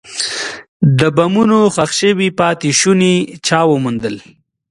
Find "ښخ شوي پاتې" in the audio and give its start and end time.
1.75-2.69